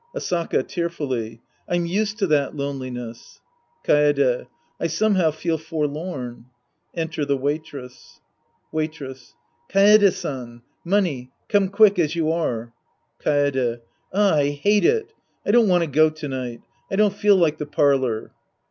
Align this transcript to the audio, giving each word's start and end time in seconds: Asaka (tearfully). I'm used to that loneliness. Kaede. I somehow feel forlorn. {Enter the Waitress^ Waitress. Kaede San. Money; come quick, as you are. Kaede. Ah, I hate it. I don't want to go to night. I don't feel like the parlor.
Asaka 0.15 0.67
(tearfully). 0.67 1.43
I'm 1.69 1.85
used 1.85 2.17
to 2.17 2.25
that 2.25 2.55
loneliness. 2.55 3.39
Kaede. 3.85 4.47
I 4.79 4.87
somehow 4.87 5.29
feel 5.29 5.59
forlorn. 5.59 6.45
{Enter 6.95 7.23
the 7.23 7.37
Waitress^ 7.37 8.19
Waitress. 8.71 9.35
Kaede 9.69 10.11
San. 10.11 10.63
Money; 10.83 11.29
come 11.49 11.69
quick, 11.69 11.99
as 11.99 12.15
you 12.15 12.31
are. 12.31 12.73
Kaede. 13.23 13.81
Ah, 14.11 14.37
I 14.37 14.49
hate 14.49 14.85
it. 14.85 15.13
I 15.45 15.51
don't 15.51 15.67
want 15.69 15.83
to 15.83 15.87
go 15.87 16.09
to 16.09 16.27
night. 16.27 16.61
I 16.89 16.95
don't 16.95 17.13
feel 17.13 17.35
like 17.35 17.59
the 17.59 17.67
parlor. 17.67 18.31